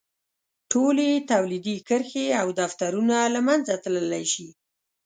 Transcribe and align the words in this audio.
ټولې 0.71 1.09
تولیدي 1.31 1.75
کرښې 1.87 2.27
او 2.41 2.47
دفترونه 2.61 3.17
له 3.33 3.41
منځه 3.47 3.73
تللی 3.83 4.23
شي. 4.33 4.47